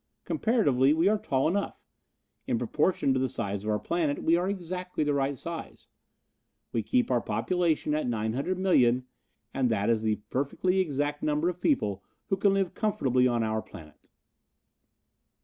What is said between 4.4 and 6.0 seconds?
exactly the right size.